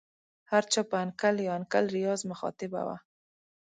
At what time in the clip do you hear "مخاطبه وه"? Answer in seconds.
2.31-2.97